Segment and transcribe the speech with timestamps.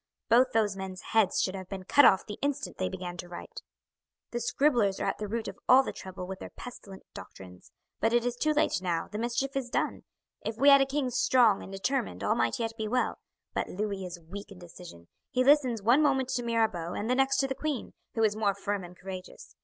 [0.29, 3.61] Both those men's heads should have been cut off the instant they began to write.
[4.31, 8.11] "The scribblers are at the root of all the trouble with their pestilent doctrines; but
[8.11, 10.01] it is too late now, the mischief is done.
[10.43, 13.19] If we had a king strong and determined all might yet be well;
[13.53, 17.37] but Louis is weak in decision, he listens one moment to Mirabeau and the next
[17.37, 19.53] to the queen, who is more firm and courageous.